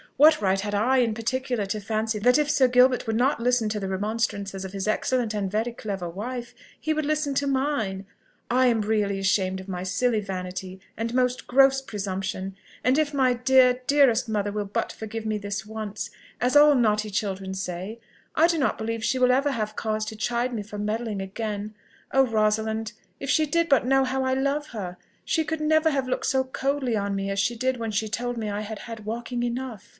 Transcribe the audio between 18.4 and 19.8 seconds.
do not believe she will ever have